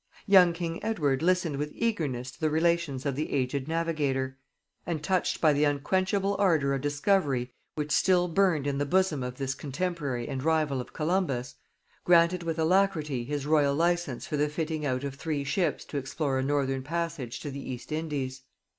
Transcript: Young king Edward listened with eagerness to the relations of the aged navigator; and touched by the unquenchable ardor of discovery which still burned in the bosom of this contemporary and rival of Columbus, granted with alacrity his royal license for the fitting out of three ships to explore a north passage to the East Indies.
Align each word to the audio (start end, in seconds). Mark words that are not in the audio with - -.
Young 0.25 0.51
king 0.51 0.83
Edward 0.83 1.21
listened 1.21 1.57
with 1.57 1.71
eagerness 1.75 2.31
to 2.31 2.39
the 2.41 2.49
relations 2.49 3.05
of 3.05 3.15
the 3.15 3.31
aged 3.31 3.67
navigator; 3.67 4.39
and 4.83 5.03
touched 5.03 5.39
by 5.39 5.53
the 5.53 5.63
unquenchable 5.63 6.35
ardor 6.39 6.73
of 6.73 6.81
discovery 6.81 7.53
which 7.75 7.91
still 7.91 8.27
burned 8.27 8.65
in 8.65 8.79
the 8.79 8.85
bosom 8.87 9.21
of 9.21 9.37
this 9.37 9.53
contemporary 9.53 10.27
and 10.27 10.41
rival 10.41 10.81
of 10.81 10.91
Columbus, 10.93 11.53
granted 12.03 12.41
with 12.41 12.57
alacrity 12.57 13.25
his 13.25 13.45
royal 13.45 13.75
license 13.75 14.25
for 14.25 14.37
the 14.37 14.49
fitting 14.49 14.87
out 14.87 15.03
of 15.03 15.13
three 15.13 15.43
ships 15.43 15.85
to 15.85 15.97
explore 15.97 16.39
a 16.39 16.43
north 16.43 16.83
passage 16.83 17.39
to 17.41 17.51
the 17.51 17.61
East 17.71 17.91
Indies. 17.91 18.41